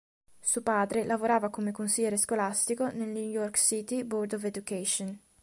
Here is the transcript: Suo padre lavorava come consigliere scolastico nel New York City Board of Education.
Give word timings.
Suo 0.39 0.63
padre 0.63 1.03
lavorava 1.03 1.51
come 1.51 1.71
consigliere 1.71 2.17
scolastico 2.17 2.87
nel 2.87 3.09
New 3.09 3.21
York 3.29 3.55
City 3.55 4.03
Board 4.03 4.33
of 4.33 4.43
Education. 4.45 5.19